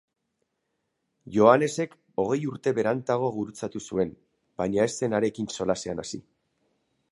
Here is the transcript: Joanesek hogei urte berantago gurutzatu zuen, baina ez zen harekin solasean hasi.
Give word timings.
Joanesek 1.35 1.93
hogei 2.23 2.39
urte 2.53 2.73
berantago 2.79 3.29
gurutzatu 3.37 3.83
zuen, 3.91 4.17
baina 4.63 4.89
ez 4.89 4.97
zen 5.03 5.19
harekin 5.21 5.53
solasean 5.59 6.05
hasi. 6.07 6.25